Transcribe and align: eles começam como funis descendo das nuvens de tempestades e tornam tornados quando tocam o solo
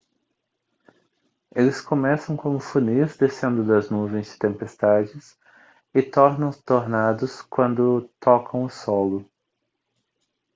eles 1.55 1.79
começam 1.79 2.35
como 2.35 2.59
funis 2.59 3.15
descendo 3.15 3.63
das 3.63 3.91
nuvens 3.91 4.33
de 4.33 4.39
tempestades 4.39 5.37
e 5.93 6.01
tornam 6.01 6.49
tornados 6.49 7.43
quando 7.43 8.09
tocam 8.19 8.63
o 8.63 8.69
solo 8.71 9.29